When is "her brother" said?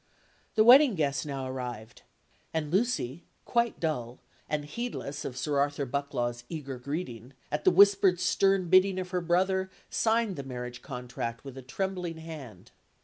9.11-9.69